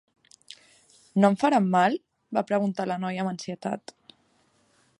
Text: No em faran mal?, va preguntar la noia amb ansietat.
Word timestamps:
No 1.23 1.29
em 1.33 1.35
faran 1.43 1.67
mal?, 1.75 1.97
va 2.37 2.45
preguntar 2.53 2.87
la 2.93 2.99
noia 3.05 3.25
amb 3.25 3.33
ansietat. 3.33 3.95